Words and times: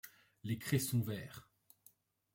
Les 0.43 0.57
cressons 0.57 1.03
verts 1.03 1.47